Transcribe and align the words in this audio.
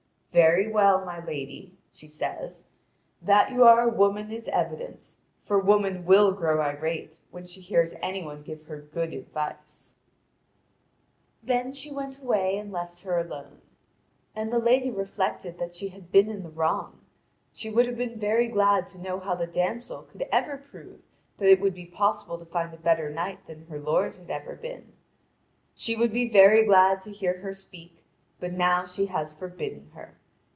"Very 0.33 0.65
well, 0.71 1.03
my 1.03 1.21
lady," 1.25 1.73
she 1.91 2.07
says; 2.07 2.67
"that 3.21 3.51
you 3.51 3.65
are 3.65 3.81
a 3.81 3.93
woman 3.93 4.31
is 4.31 4.47
evident, 4.47 5.15
for 5.41 5.59
woman 5.59 6.05
will 6.05 6.31
grow 6.31 6.61
irate 6.61 7.17
when 7.31 7.45
she 7.45 7.59
hears 7.59 7.93
any 8.01 8.23
one 8.23 8.41
give 8.41 8.67
her 8.67 8.79
good 8.79 9.11
advice." 9.11 9.93
(Vv. 11.45 11.49
1653 11.51 11.51
1726.) 11.51 11.51
Then 11.51 11.71
she 11.73 11.91
went 11.91 12.19
away 12.21 12.57
and 12.57 12.71
left 12.71 13.01
her 13.01 13.19
alone. 13.19 13.61
And 14.33 14.53
the 14.53 14.59
lady 14.59 14.89
reflected 14.89 15.57
that 15.59 15.75
she 15.75 15.89
had 15.89 16.13
been 16.13 16.29
in 16.29 16.43
the 16.43 16.49
wrong. 16.49 17.01
She 17.51 17.69
would 17.69 17.85
have 17.85 17.97
been 17.97 18.17
very 18.17 18.47
glad 18.47 18.87
to 18.87 19.01
know 19.01 19.19
how 19.19 19.35
the 19.35 19.45
damsel 19.47 20.03
could 20.03 20.25
ever 20.31 20.55
prove 20.55 21.01
that 21.39 21.49
it 21.49 21.59
would 21.59 21.73
be 21.75 21.85
possible 21.85 22.37
to 22.39 22.45
find 22.45 22.73
a 22.73 22.77
better 22.77 23.09
knight 23.09 23.45
than 23.47 23.65
her 23.65 23.81
lord 23.81 24.15
had 24.15 24.29
ever 24.29 24.55
been. 24.55 24.93
She 25.75 25.97
would 25.97 26.13
be 26.13 26.29
very 26.29 26.63
glad 26.63 27.01
to 27.01 27.11
hear 27.11 27.39
her 27.39 27.51
speak, 27.51 28.05
but 28.39 28.53
now 28.53 28.85
she 28.85 29.07
has 29.07 29.35
forbidden 29.35 29.91
her. 29.93 30.15